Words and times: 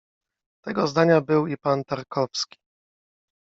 Tego 0.65 0.87
zdania 0.87 1.21
był 1.21 1.47
i 1.47 1.57
pan 1.57 1.83
Tarkowski. 1.83 2.57